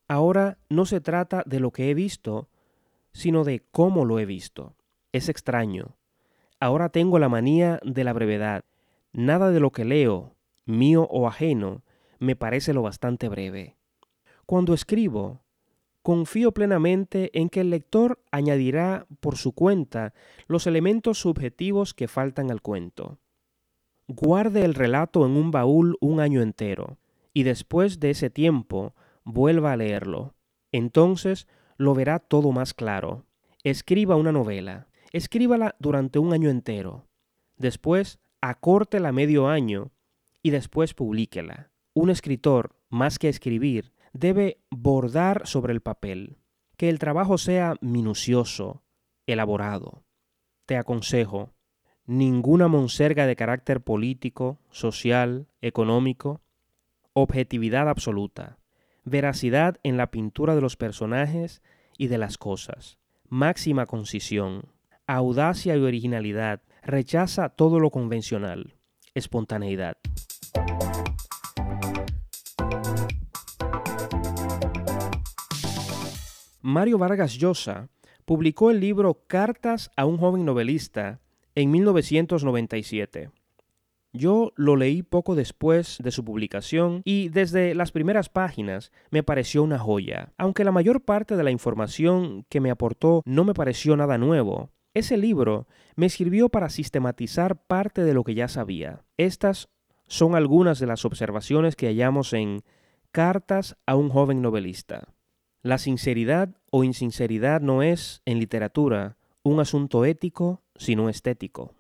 ahora 0.09 0.59
no 0.69 0.87
se 0.87 1.01
trata 1.01 1.43
de 1.47 1.61
lo 1.61 1.71
que 1.71 1.91
he 1.91 1.95
visto, 1.95 2.49
sino 3.13 3.45
de 3.45 3.65
cómo 3.71 4.05
lo 4.05 4.19
he 4.19 4.27
visto. 4.27 4.75
Es 5.13 5.29
extraño. 5.29 5.97
Ahora 6.59 6.89
tengo 6.89 7.19
la 7.19 7.29
manía 7.29 7.79
de 7.85 8.05
la 8.05 8.13
brevedad. 8.13 8.65
Nada 9.13 9.51
de 9.51 9.61
lo 9.61 9.71
que 9.71 9.85
leo, 9.85 10.35
mío 10.65 11.07
o 11.11 11.29
ajeno, 11.29 11.85
me 12.19 12.35
parece 12.35 12.73
lo 12.73 12.83
bastante 12.83 13.29
breve. 13.29 13.77
Cuando 14.47 14.75
escribo, 14.75 15.44
confío 16.05 16.53
plenamente 16.53 17.31
en 17.33 17.49
que 17.49 17.63
el 17.63 17.71
lector 17.71 18.23
añadirá 18.31 19.07
por 19.21 19.39
su 19.39 19.53
cuenta 19.53 20.13
los 20.47 20.67
elementos 20.67 21.19
subjetivos 21.19 21.95
que 21.95 22.09
faltan 22.09 22.51
al 22.51 22.61
cuento. 22.61 23.17
Guarde 24.07 24.67
el 24.67 24.75
relato 24.75 25.25
en 25.25 25.33
un 25.33 25.51
baúl 25.51 25.97
un 26.03 26.21
año 26.21 26.43
entero, 26.43 26.99
y 27.33 27.45
después 27.45 28.01
de 28.01 28.11
ese 28.11 28.29
tiempo 28.29 28.95
vuelva 29.25 29.73
a 29.73 29.77
leerlo. 29.79 30.35
Entonces 30.73 31.49
lo 31.79 31.95
verá 31.95 32.19
todo 32.19 32.53
más 32.53 32.75
claro. 32.75 33.25
Escriba 33.63 34.15
una 34.17 34.31
novela. 34.31 34.89
Escríbala 35.11 35.75
durante 35.79 36.19
un 36.19 36.35
año 36.35 36.51
entero. 36.51 37.09
Después 37.57 38.19
acórtela 38.43 39.11
medio 39.11 39.49
año 39.49 39.91
y 40.43 40.51
después 40.51 40.93
publíquela. 40.93 41.71
Un 41.95 42.11
escritor, 42.11 42.77
más 42.91 43.19
que 43.19 43.31
escribir, 43.31 43.94
debe 44.15 44.61
bordar 44.71 45.47
sobre 45.47 45.75
el 45.75 45.83
papel, 45.83 46.39
que 46.79 46.89
el 46.89 46.99
trabajo 46.99 47.37
sea 47.37 47.75
minucioso, 47.81 48.83
elaborado. 49.27 50.05
Te 50.67 50.77
aconsejo, 50.77 51.53
ninguna 52.07 52.69
monserga 52.69 53.27
de 53.27 53.37
carácter 53.37 53.83
político, 53.83 54.59
social, 54.71 55.49
económico, 55.61 56.41
objetividad 57.13 57.89
absoluta, 57.89 58.59
veracidad 59.05 59.79
en 59.83 59.97
la 59.97 60.11
pintura 60.11 60.55
de 60.55 60.61
los 60.61 60.77
personajes 60.77 61.61
y 61.99 62.07
de 62.07 62.19
las 62.19 62.39
cosas, 62.39 62.99
máxima 63.29 63.87
concisión, 63.87 64.69
audacia 65.07 65.77
y 65.77 65.81
originalidad, 65.81 66.63
rechaza 66.83 67.49
todo 67.49 67.81
lo 67.81 67.91
convencional, 67.91 68.77
espontaneidad. 69.15 69.97
Mario 76.67 76.97
Vargas 76.97 77.37
Llosa 77.37 77.91
publicó 78.25 78.71
el 78.71 78.81
libro 78.81 79.21
Cartas 79.27 79.91
a 79.99 80.07
un 80.07 80.17
joven 80.17 80.47
novelista 80.47 81.21
en 81.55 81.71
1997. 81.71 83.29
Yo 84.15 84.51
lo 84.57 84.75
leí 84.75 85.03
poco 85.03 85.35
después 85.35 85.99
de 86.03 86.11
su 86.11 86.25
publicación 86.25 87.03
y 87.05 87.29
desde 87.29 87.75
las 87.75 87.93
primeras 87.93 88.31
páginas 88.31 88.93
me 89.11 89.23
pareció 89.23 89.63
una 89.63 89.79
joya. 89.79 90.33
Aunque 90.39 90.65
la 90.65 90.73
mayor 90.73 91.03
parte 91.03 91.37
de 91.37 91.45
la 91.45 91.51
información 91.51 92.47
que 92.49 92.63
me 92.63 92.71
aportó 92.71 93.21
no 93.27 93.45
me 93.45 93.53
pareció 93.53 93.95
nada 93.95 94.17
nuevo, 94.17 94.71
ese 94.95 95.19
libro 95.19 95.67
me 95.97 96.09
sirvió 96.09 96.49
para 96.49 96.71
sistematizar 96.71 97.63
parte 97.67 98.05
de 98.05 98.15
lo 98.15 98.25
que 98.25 98.35
ya 98.35 98.49
sabía. 98.49 99.05
Estas 99.19 99.69
son 100.09 100.35
algunas 100.35 100.79
de 100.79 100.87
las 100.87 101.05
observaciones 101.05 101.77
que 101.77 101.89
hallamos 101.89 102.33
en 102.33 102.63
Cartas 103.13 103.77
a 103.85 103.97
un 103.97 104.09
joven 104.09 104.41
novelista. 104.41 105.15
La 105.65 105.79
sinceridad 105.79 106.51
o 106.71 106.85
insinceridad 106.85 107.63
no 107.63 107.83
es, 107.83 108.21
en 108.27 108.39
literatura, 108.39 109.17
un 109.43 109.61
asunto 109.61 110.05
ético, 110.05 110.61
sino 110.77 111.09
estético. 111.09 111.75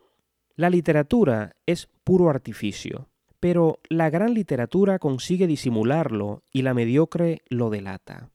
La 0.57 0.71
literatura 0.71 1.55
es 1.67 1.91
puro 2.03 2.31
artificio, 2.31 3.11
pero 3.41 3.81
la 3.91 4.09
gran 4.09 4.33
literatura 4.33 4.99
consigue 4.99 5.47
disimularlo 5.47 6.45
y 6.50 6.62
la 6.62 6.73
mediocre 6.73 7.43
lo 7.50 7.69
delata. 7.69 8.31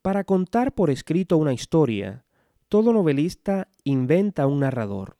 Para 0.00 0.24
contar 0.24 0.72
por 0.72 0.88
escrito 0.88 1.36
una 1.36 1.52
historia, 1.52 2.24
todo 2.70 2.94
novelista 2.94 3.68
inventa 3.84 4.46
un 4.46 4.60
narrador, 4.60 5.18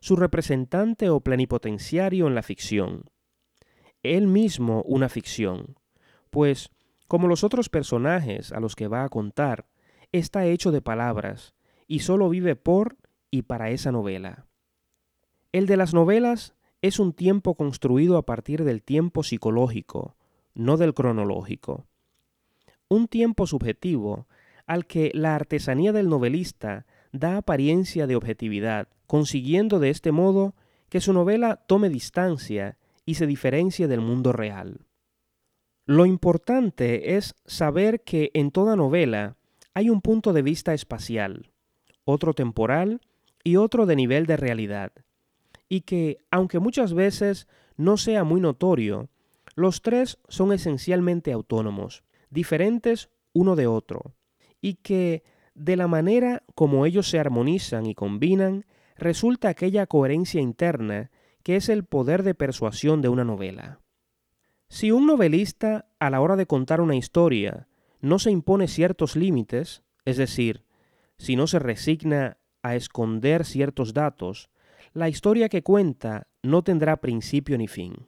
su 0.00 0.16
representante 0.16 1.08
o 1.08 1.20
plenipotenciario 1.20 2.26
en 2.26 2.34
la 2.34 2.42
ficción, 2.42 3.04
él 4.02 4.26
mismo 4.26 4.82
una 4.86 5.08
ficción, 5.08 5.76
pues 6.30 6.72
como 7.10 7.26
los 7.26 7.42
otros 7.42 7.68
personajes 7.68 8.52
a 8.52 8.60
los 8.60 8.76
que 8.76 8.86
va 8.86 9.02
a 9.02 9.08
contar, 9.08 9.66
está 10.12 10.46
hecho 10.46 10.70
de 10.70 10.80
palabras 10.80 11.54
y 11.88 11.98
solo 11.98 12.28
vive 12.28 12.54
por 12.54 12.98
y 13.32 13.42
para 13.42 13.70
esa 13.70 13.90
novela. 13.90 14.46
El 15.50 15.66
de 15.66 15.76
las 15.76 15.92
novelas 15.92 16.54
es 16.82 17.00
un 17.00 17.12
tiempo 17.12 17.56
construido 17.56 18.16
a 18.16 18.24
partir 18.24 18.62
del 18.62 18.84
tiempo 18.84 19.24
psicológico, 19.24 20.14
no 20.54 20.76
del 20.76 20.94
cronológico. 20.94 21.88
Un 22.88 23.08
tiempo 23.08 23.48
subjetivo 23.48 24.28
al 24.68 24.86
que 24.86 25.10
la 25.12 25.34
artesanía 25.34 25.92
del 25.92 26.08
novelista 26.08 26.86
da 27.10 27.38
apariencia 27.38 28.06
de 28.06 28.14
objetividad, 28.14 28.86
consiguiendo 29.08 29.80
de 29.80 29.90
este 29.90 30.12
modo 30.12 30.54
que 30.88 31.00
su 31.00 31.12
novela 31.12 31.56
tome 31.56 31.88
distancia 31.88 32.78
y 33.04 33.14
se 33.14 33.26
diferencie 33.26 33.88
del 33.88 34.00
mundo 34.00 34.32
real. 34.32 34.86
Lo 35.90 36.06
importante 36.06 37.16
es 37.16 37.34
saber 37.46 38.02
que 38.02 38.30
en 38.34 38.52
toda 38.52 38.76
novela 38.76 39.34
hay 39.74 39.90
un 39.90 40.02
punto 40.02 40.32
de 40.32 40.40
vista 40.40 40.72
espacial, 40.72 41.50
otro 42.04 42.32
temporal 42.32 43.00
y 43.42 43.56
otro 43.56 43.86
de 43.86 43.96
nivel 43.96 44.26
de 44.26 44.36
realidad, 44.36 44.92
y 45.68 45.80
que, 45.80 46.18
aunque 46.30 46.60
muchas 46.60 46.94
veces 46.94 47.48
no 47.76 47.96
sea 47.96 48.22
muy 48.22 48.40
notorio, 48.40 49.08
los 49.56 49.82
tres 49.82 50.20
son 50.28 50.52
esencialmente 50.52 51.32
autónomos, 51.32 52.04
diferentes 52.30 53.10
uno 53.32 53.56
de 53.56 53.66
otro, 53.66 54.14
y 54.60 54.74
que, 54.74 55.24
de 55.56 55.74
la 55.74 55.88
manera 55.88 56.44
como 56.54 56.86
ellos 56.86 57.10
se 57.10 57.18
armonizan 57.18 57.86
y 57.86 57.96
combinan, 57.96 58.64
resulta 58.96 59.48
aquella 59.48 59.88
coherencia 59.88 60.40
interna 60.40 61.10
que 61.42 61.56
es 61.56 61.68
el 61.68 61.82
poder 61.82 62.22
de 62.22 62.36
persuasión 62.36 63.02
de 63.02 63.08
una 63.08 63.24
novela. 63.24 63.79
Si 64.70 64.92
un 64.92 65.04
novelista, 65.04 65.88
a 65.98 66.10
la 66.10 66.20
hora 66.20 66.36
de 66.36 66.46
contar 66.46 66.80
una 66.80 66.94
historia, 66.94 67.66
no 68.00 68.20
se 68.20 68.30
impone 68.30 68.68
ciertos 68.68 69.16
límites, 69.16 69.82
es 70.04 70.16
decir, 70.16 70.64
si 71.18 71.34
no 71.34 71.48
se 71.48 71.58
resigna 71.58 72.38
a 72.62 72.76
esconder 72.76 73.44
ciertos 73.44 73.94
datos, 73.94 74.48
la 74.92 75.08
historia 75.08 75.48
que 75.48 75.64
cuenta 75.64 76.28
no 76.44 76.62
tendrá 76.62 77.00
principio 77.00 77.58
ni 77.58 77.66
fin. 77.66 78.06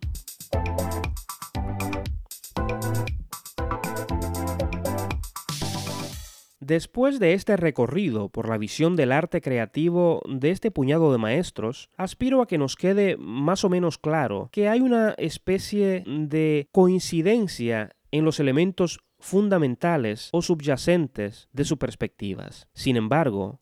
Después 6.73 7.19
de 7.19 7.35
este 7.35 7.59
recorrido 7.59 8.31
por 8.31 8.49
la 8.49 8.57
visión 8.57 8.97
del 8.97 9.12
arte 9.12 9.43
creativo 9.43 10.23
de 10.26 10.49
este 10.49 10.71
puñado 10.71 11.12
de 11.12 11.19
maestros, 11.19 11.91
aspiro 11.99 12.41
a 12.41 12.47
que 12.47 12.57
nos 12.57 12.76
quede 12.76 13.19
más 13.19 13.62
o 13.64 13.69
menos 13.69 13.99
claro 13.99 14.49
que 14.52 14.71
hay 14.71 14.81
una 14.81 15.11
especie 15.19 16.02
de 16.07 16.71
coincidencia 16.73 17.91
en 18.11 18.25
los 18.25 18.41
elementos 18.41 19.00
fundamentales 19.19 20.31
o 20.33 20.41
subyacentes 20.41 21.50
de 21.52 21.67
sus 21.67 21.76
perspectivas. 21.76 22.69
Sin 22.73 22.97
embargo, 22.97 23.61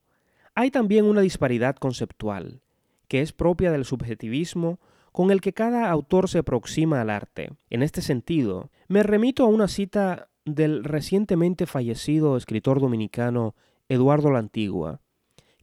hay 0.54 0.70
también 0.70 1.04
una 1.04 1.22
disparidad 1.22 1.74
conceptual, 1.74 2.62
que 3.08 3.22
es 3.22 3.32
propia 3.32 3.72
del 3.72 3.86
subjetivismo 3.86 4.78
con 5.10 5.32
el 5.32 5.40
que 5.40 5.52
cada 5.52 5.90
autor 5.90 6.28
se 6.28 6.38
aproxima 6.38 7.00
al 7.00 7.10
arte. 7.10 7.50
En 7.70 7.82
este 7.82 8.02
sentido, 8.02 8.70
me 8.86 9.02
remito 9.02 9.42
a 9.42 9.48
una 9.48 9.66
cita 9.66 10.29
del 10.44 10.84
recientemente 10.84 11.66
fallecido 11.66 12.36
escritor 12.36 12.80
dominicano 12.80 13.54
Eduardo 13.88 14.30
La 14.30 14.38
Antigua, 14.38 15.00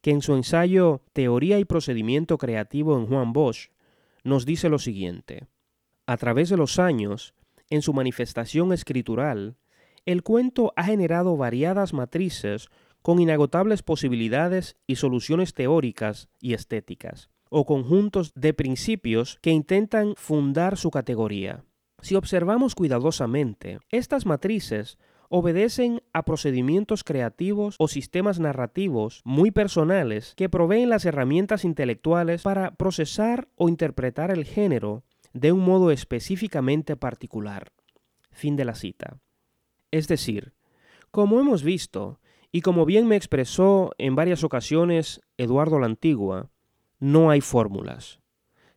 que 0.01 0.11
en 0.11 0.21
su 0.21 0.33
ensayo 0.35 1.01
Teoría 1.13 1.59
y 1.59 1.65
procedimiento 1.65 2.37
creativo 2.37 2.97
en 2.97 3.07
Juan 3.07 3.33
Bosch 3.33 3.69
nos 4.23 4.45
dice 4.45 4.69
lo 4.69 4.79
siguiente. 4.79 5.47
A 6.05 6.17
través 6.17 6.49
de 6.49 6.57
los 6.57 6.79
años, 6.79 7.33
en 7.69 7.81
su 7.81 7.93
manifestación 7.93 8.71
escritural, 8.73 9.57
el 10.05 10.23
cuento 10.23 10.71
ha 10.75 10.83
generado 10.85 11.35
variadas 11.35 11.93
matrices 11.93 12.69
con 13.01 13.19
inagotables 13.19 13.83
posibilidades 13.83 14.77
y 14.87 14.95
soluciones 14.95 15.53
teóricas 15.53 16.29
y 16.39 16.53
estéticas, 16.53 17.29
o 17.49 17.65
conjuntos 17.65 18.33
de 18.33 18.53
principios 18.53 19.39
que 19.41 19.51
intentan 19.51 20.13
fundar 20.15 20.77
su 20.77 20.91
categoría. 20.91 21.63
Si 22.01 22.15
observamos 22.15 22.75
cuidadosamente, 22.75 23.79
estas 23.89 24.25
matrices 24.25 24.97
obedecen 25.29 26.01
a 26.13 26.23
procedimientos 26.23 27.03
creativos 27.03 27.75
o 27.79 27.87
sistemas 27.87 28.39
narrativos 28.39 29.21
muy 29.25 29.51
personales 29.51 30.33
que 30.35 30.47
proveen 30.47 30.89
las 30.89 31.05
herramientas 31.05 31.65
intelectuales 31.65 32.43
para 32.43 32.71
procesar 32.75 33.47
o 33.55 33.67
interpretar 33.67 34.31
el 34.31 34.45
género 34.45 35.03
de 35.33 35.51
un 35.51 35.65
modo 35.65 35.91
específicamente 35.91 36.95
particular. 36.95 37.71
Fin 38.31 38.55
de 38.55 38.65
la 38.65 38.75
cita. 38.75 39.19
Es 39.91 40.07
decir, 40.07 40.53
como 41.11 41.39
hemos 41.39 41.63
visto, 41.63 42.19
y 42.51 42.61
como 42.61 42.85
bien 42.85 43.07
me 43.07 43.15
expresó 43.15 43.91
en 43.97 44.15
varias 44.15 44.43
ocasiones 44.43 45.21
Eduardo 45.37 45.79
la 45.79 45.87
Antigua, 45.87 46.49
no 46.99 47.29
hay 47.29 47.41
fórmulas 47.41 48.19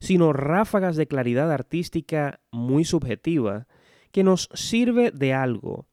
sino 0.00 0.32
ráfagas 0.32 0.96
de 0.96 1.06
claridad 1.06 1.52
artística 1.52 2.40
muy 2.50 2.84
subjetiva 2.84 3.66
que 4.10 4.24
nos 4.24 4.48
sirve 4.54 5.10
de 5.12 5.32
algo, 5.34 5.86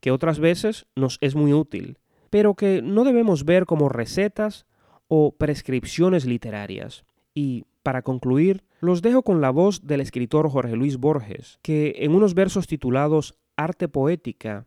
que 0.00 0.10
otras 0.10 0.38
veces 0.38 0.86
nos 0.96 1.18
es 1.20 1.34
muy 1.34 1.52
útil, 1.52 1.98
pero 2.30 2.54
que 2.54 2.82
no 2.82 3.04
debemos 3.04 3.44
ver 3.44 3.66
como 3.66 3.88
recetas 3.88 4.66
o 5.08 5.36
prescripciones 5.36 6.24
literarias. 6.24 7.04
Y, 7.34 7.64
para 7.82 8.02
concluir, 8.02 8.64
los 8.80 9.02
dejo 9.02 9.22
con 9.22 9.40
la 9.40 9.50
voz 9.50 9.86
del 9.86 10.00
escritor 10.00 10.48
Jorge 10.48 10.76
Luis 10.76 10.96
Borges, 10.96 11.58
que 11.62 11.94
en 11.98 12.14
unos 12.14 12.34
versos 12.34 12.66
titulados 12.66 13.34
Arte 13.56 13.88
Poética 13.88 14.66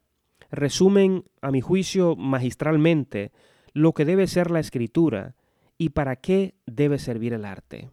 resumen, 0.52 1.26
a 1.42 1.52
mi 1.52 1.62
juicio, 1.62 2.16
magistralmente 2.16 3.32
lo 3.74 3.94
que 3.94 4.06
debe 4.06 4.28
ser 4.28 4.52
la 4.52 4.60
escritura 4.60 5.36
y 5.78 5.90
para 5.90 6.16
qué 6.16 6.54
debe 6.68 7.00
servir 7.00 7.34
el 7.34 7.44
arte. 7.44 7.90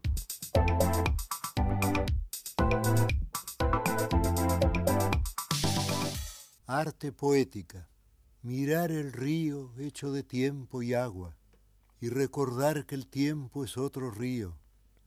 Arte 6.73 7.11
poética, 7.11 7.89
mirar 8.43 8.93
el 8.93 9.13
río 9.13 9.73
hecho 9.77 10.13
de 10.13 10.23
tiempo 10.23 10.85
y 10.85 10.95
agua, 10.95 11.35
y 12.01 12.11
recordar 12.11 12.87
que 12.87 12.95
el 12.95 13.09
tiempo 13.09 13.65
es 13.65 13.77
otro 13.77 14.13
río, 14.13 14.57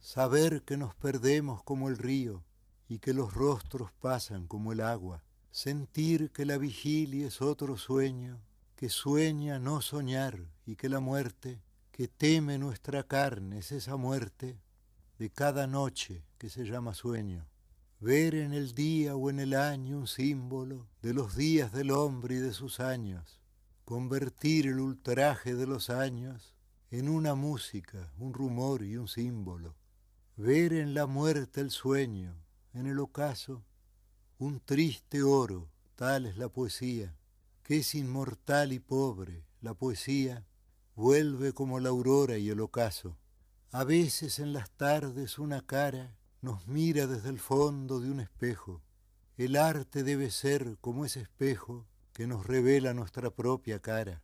saber 0.02 0.64
que 0.64 0.76
nos 0.76 0.94
perdemos 0.94 1.64
como 1.64 1.88
el 1.88 1.98
río 1.98 2.44
y 2.90 3.00
que 3.00 3.14
los 3.14 3.34
rostros 3.34 3.94
pasan 3.94 4.46
como 4.46 4.74
el 4.74 4.82
agua, 4.82 5.24
sentir 5.52 6.32
que 6.32 6.46
la 6.46 6.58
vigilia 6.58 7.28
es 7.28 7.42
otro 7.42 7.78
sueño, 7.78 8.42
que 8.76 8.90
sueña 8.90 9.58
no 9.58 9.80
soñar 9.80 10.42
y 10.66 10.76
que 10.76 10.90
la 10.90 11.00
muerte, 11.00 11.62
que 11.94 12.10
teme 12.10 12.58
nuestra 12.58 13.04
carne 13.04 13.60
es 13.60 13.72
esa 13.72 13.96
muerte 13.96 14.60
de 15.18 15.30
cada 15.30 15.66
noche 15.66 16.26
que 16.38 16.50
se 16.50 16.66
llama 16.66 16.94
sueño 16.94 17.48
ver 18.04 18.36
en 18.36 18.52
el 18.52 18.76
día 18.76 19.16
o 19.16 19.30
en 19.30 19.40
el 19.40 19.54
año 19.54 19.98
un 19.98 20.08
símbolo 20.08 20.90
de 21.02 21.14
los 21.14 21.38
días 21.38 21.72
del 21.72 21.90
hombre 21.92 22.36
y 22.36 22.40
de 22.40 22.52
sus 22.52 22.82
años, 22.82 23.40
convertir 23.86 24.68
el 24.68 24.82
ultraje 24.82 25.56
de 25.56 25.66
los 25.66 25.90
años 25.90 26.54
en 26.92 27.08
una 27.08 27.34
música, 27.34 28.12
un 28.18 28.34
rumor 28.34 28.84
y 28.84 28.98
un 28.98 29.08
símbolo, 29.08 29.78
ver 30.36 30.74
en 30.74 30.94
la 30.94 31.08
muerte 31.08 31.62
el 31.62 31.72
sueño, 31.72 32.36
en 32.74 32.88
el 32.88 33.00
ocaso, 33.00 33.64
un 34.38 34.60
triste 34.60 35.24
oro, 35.24 35.70
tal 35.96 36.26
es 36.26 36.36
la 36.36 36.50
poesía, 36.50 37.16
que 37.64 37.78
es 37.78 37.96
inmortal 37.96 38.74
y 38.74 38.80
pobre, 38.80 39.46
la 39.62 39.76
poesía 39.76 40.46
vuelve 40.94 41.54
como 41.54 41.80
la 41.80 41.88
aurora 41.88 42.38
y 42.38 42.50
el 42.50 42.60
ocaso. 42.60 43.18
A 43.72 43.86
veces 43.86 44.40
en 44.40 44.52
las 44.52 44.72
tardes 44.72 45.40
una 45.40 45.66
cara 45.66 46.18
nos 46.44 46.68
mira 46.68 47.08
desde 47.08 47.30
el 47.30 47.40
fondo 47.40 48.02
de 48.02 48.12
un 48.12 48.20
espejo. 48.20 48.82
El 49.38 49.56
arte 49.56 50.04
debe 50.04 50.30
ser 50.30 50.78
como 50.82 51.06
ese 51.06 51.22
espejo 51.22 51.88
que 52.12 52.28
nos 52.28 52.46
revela 52.46 52.94
nuestra 52.94 53.32
propia 53.32 53.80
cara. 53.80 54.22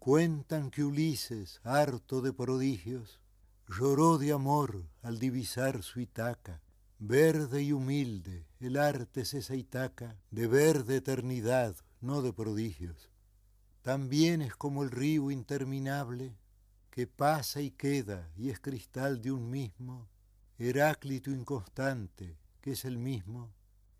Cuentan 0.00 0.72
que 0.72 0.82
Ulises, 0.82 1.60
harto 1.62 2.22
de 2.22 2.32
prodigios, 2.32 3.20
lloró 3.68 4.18
de 4.18 4.32
amor 4.32 4.84
al 5.00 5.20
divisar 5.20 5.84
su 5.84 6.00
Itaca. 6.00 6.60
Verde 6.98 7.62
y 7.62 7.70
humilde, 7.70 8.48
el 8.58 8.76
arte 8.76 9.20
es 9.20 9.32
esa 9.32 9.54
Itaca 9.54 10.18
de 10.32 10.48
verde 10.48 10.96
eternidad, 10.96 11.76
no 12.00 12.20
de 12.20 12.32
prodigios. 12.32 13.10
También 13.82 14.42
es 14.42 14.56
como 14.56 14.82
el 14.82 14.90
río 14.90 15.30
interminable 15.30 16.34
que 16.90 17.06
pasa 17.06 17.60
y 17.60 17.70
queda 17.70 18.28
y 18.36 18.50
es 18.50 18.58
cristal 18.58 19.22
de 19.22 19.30
un 19.30 19.48
mismo 19.50 20.08
Heráclito 20.62 21.30
inconstante, 21.30 22.36
que 22.60 22.72
es 22.72 22.84
el 22.84 22.98
mismo, 22.98 23.50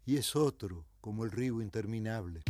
y 0.05 0.18
es 0.18 0.37
otro 0.37 0.85
como 1.01 1.25
el 1.25 1.31
río 1.31 1.62
interminable. 1.62 2.42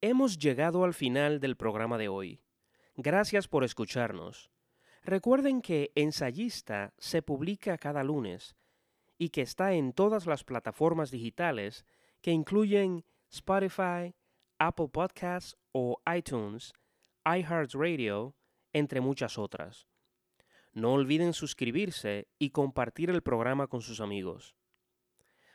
Hemos 0.00 0.36
llegado 0.36 0.82
al 0.82 0.94
final 0.94 1.38
del 1.38 1.56
programa 1.56 1.96
de 1.96 2.08
hoy. 2.08 2.40
Gracias 2.96 3.46
por 3.46 3.62
escucharnos. 3.62 4.50
Recuerden 5.04 5.62
que 5.62 5.92
Ensayista 5.94 6.92
se 6.98 7.22
publica 7.22 7.78
cada 7.78 8.02
lunes 8.02 8.56
y 9.16 9.28
que 9.28 9.42
está 9.42 9.74
en 9.74 9.92
todas 9.92 10.26
las 10.26 10.42
plataformas 10.42 11.12
digitales 11.12 11.86
que 12.20 12.32
incluyen 12.32 13.04
Spotify, 13.30 14.16
Apple 14.58 14.88
Podcasts 14.88 15.56
o 15.70 16.02
iTunes 16.12 16.72
iHeartRadio, 17.24 18.34
entre 18.72 19.00
muchas 19.00 19.38
otras. 19.38 19.86
No 20.72 20.92
olviden 20.92 21.32
suscribirse 21.32 22.28
y 22.38 22.50
compartir 22.50 23.10
el 23.10 23.22
programa 23.22 23.68
con 23.68 23.80
sus 23.80 24.00
amigos. 24.00 24.56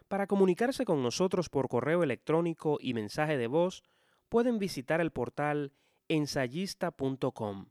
Para 0.07 0.25
comunicarse 0.25 0.85
con 0.85 1.03
nosotros 1.03 1.49
por 1.49 1.67
correo 1.67 2.01
electrónico 2.03 2.77
y 2.81 2.93
mensaje 2.93 3.37
de 3.37 3.47
voz, 3.47 3.83
pueden 4.29 4.57
visitar 4.57 5.01
el 5.01 5.11
portal 5.11 5.73
ensayista.com. 6.07 7.67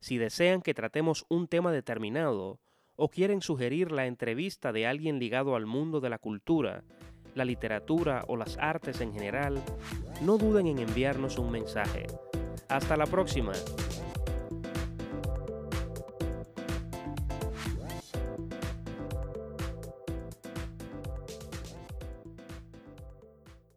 Si 0.00 0.18
desean 0.18 0.62
que 0.62 0.72
tratemos 0.72 1.26
un 1.28 1.48
tema 1.48 1.72
determinado 1.72 2.60
o 2.94 3.08
quieren 3.08 3.42
sugerir 3.42 3.92
la 3.92 4.06
entrevista 4.06 4.72
de 4.72 4.86
alguien 4.86 5.18
ligado 5.18 5.56
al 5.56 5.66
mundo 5.66 6.00
de 6.00 6.10
la 6.10 6.18
cultura, 6.18 6.84
la 7.34 7.44
literatura 7.44 8.24
o 8.28 8.36
las 8.36 8.56
artes 8.56 9.00
en 9.00 9.12
general, 9.12 9.62
no 10.22 10.38
duden 10.38 10.68
en 10.68 10.78
enviarnos 10.78 11.38
un 11.38 11.50
mensaje 11.50 12.06
hasta 12.68 12.96
la 12.96 13.06
próxima. 13.06 13.52